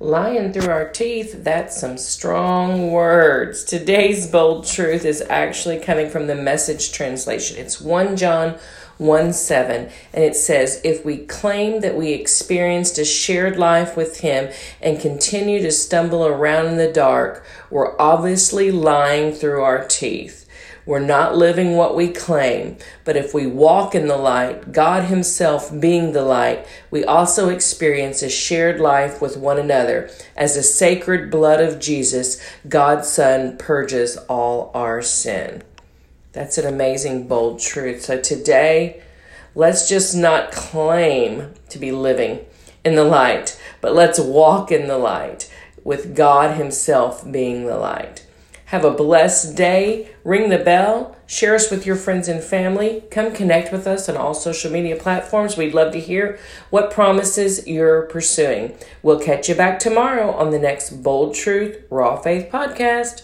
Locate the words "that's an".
36.32-36.66